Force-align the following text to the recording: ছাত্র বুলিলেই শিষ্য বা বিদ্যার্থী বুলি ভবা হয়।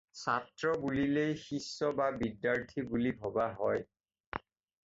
ছাত্র 0.21 0.63
বুলিলেই 0.83 1.33
শিষ্য 1.45 1.77
বা 1.97 2.07
বিদ্যার্থী 2.21 2.79
বুলি 2.91 3.11
ভবা 3.21 3.47
হয়। 3.59 3.81